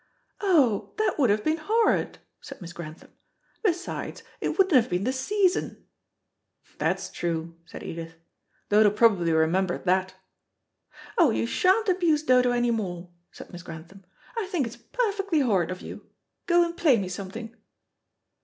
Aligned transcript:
"Oh, 0.39 0.93
that 0.97 1.19
would 1.19 1.29
have 1.29 1.43
been 1.43 1.57
horrid," 1.61 2.17
said 2.41 2.59
Miss 2.59 2.73
Grantham; 2.73 3.11
"besides, 3.63 4.23
it 4.39 4.57
wouldn't 4.57 4.73
have 4.75 4.89
been 4.89 5.03
the 5.03 5.13
season." 5.13 5.85
"That's 6.79 7.11
true," 7.11 7.55
said 7.67 7.83
Edith. 7.83 8.15
"Dodo 8.69 8.89
probably 8.89 9.31
remembered 9.31 9.85
that." 9.85 10.15
"Oh, 11.19 11.29
you 11.29 11.45
sha'n't 11.45 11.87
abuse 11.87 12.23
Dodo 12.23 12.49
any 12.49 12.71
more," 12.71 13.11
said 13.31 13.51
Miss 13.51 13.61
Grantham. 13.61 14.03
"I 14.35 14.47
think 14.47 14.65
it's 14.65 14.75
perfectly 14.75 15.41
horrid 15.41 15.69
of 15.69 15.81
you. 15.81 16.09
Go 16.47 16.65
and 16.65 16.75
play 16.75 16.97
me 16.97 17.07
something." 17.07 17.55